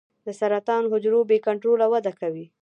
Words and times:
د 0.25 0.27
سرطان 0.39 0.83
حجرو 0.91 1.19
بې 1.29 1.37
کنټروله 1.45 1.85
وده 1.93 2.11
کوي. 2.21 2.45